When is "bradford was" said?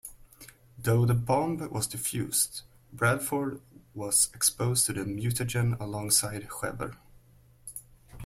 2.91-4.31